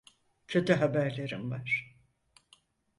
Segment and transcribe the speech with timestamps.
[0.47, 1.95] Kötü haberlerim var.